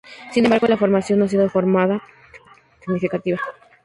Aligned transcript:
Sin 0.31 0.43
embargo, 0.45 0.65
la 0.65 0.77
formación 0.77 1.19
no 1.19 1.25
ha 1.25 1.27
sido 1.27 1.43
deformada 1.43 1.93
de 1.93 1.99
forma 2.33 2.57
significativa. 2.83 3.39